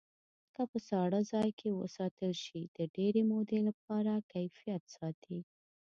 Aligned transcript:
که 0.55 0.63
په 0.71 0.77
ساړه 0.89 1.21
ځای 1.31 1.49
کې 1.59 1.69
وساتل 1.81 2.31
شي 2.43 2.61
د 2.77 2.79
ډېرې 2.95 3.21
مودې 3.31 3.59
لپاره 3.67 4.13
کیفیت 4.33 4.83
ساتي. 4.95 5.39